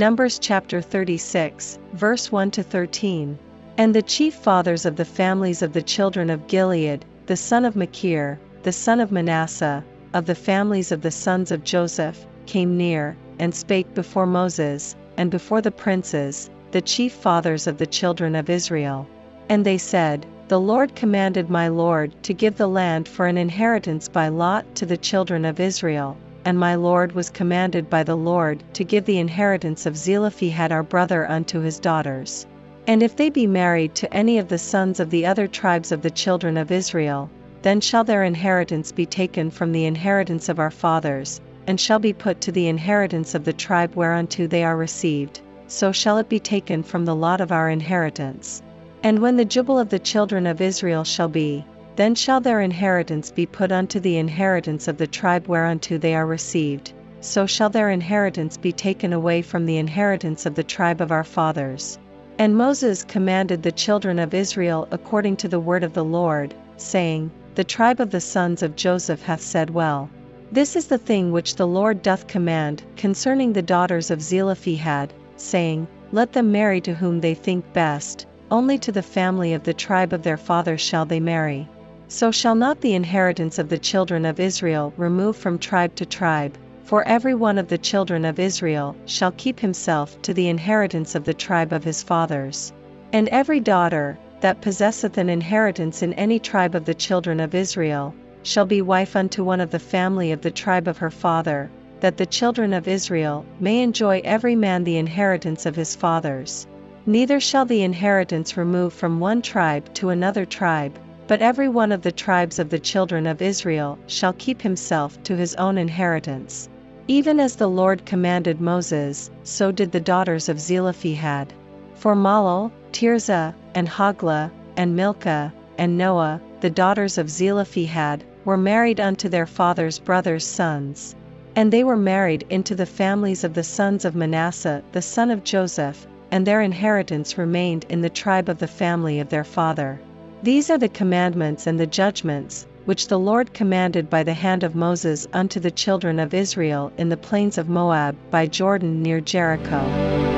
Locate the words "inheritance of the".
42.68-43.52, 54.16-55.06, 59.76-60.64, 82.94-83.78, 90.48-91.32